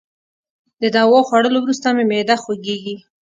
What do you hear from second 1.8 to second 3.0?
مي معده خوږیږي.